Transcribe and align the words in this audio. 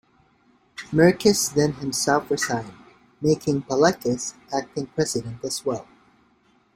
Merkys 0.93 1.49
then 1.53 1.73
himself 1.73 2.31
resigned, 2.31 2.73
making 3.21 3.61
Paleckis 3.61 4.33
acting 4.51 4.87
president 4.87 5.45
as 5.45 5.63
well. 5.63 5.87